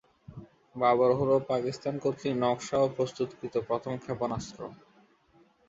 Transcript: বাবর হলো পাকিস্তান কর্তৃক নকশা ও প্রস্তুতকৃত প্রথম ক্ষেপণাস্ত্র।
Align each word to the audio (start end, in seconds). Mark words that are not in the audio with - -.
বাবর 0.75 1.11
হলো 1.19 1.35
পাকিস্তান 1.49 1.93
কর্তৃক 2.03 2.33
নকশা 2.43 2.77
ও 2.79 2.87
প্রস্তুতকৃত 2.95 3.55
প্রথম 3.67 3.93
ক্ষেপণাস্ত্র। 3.97 4.59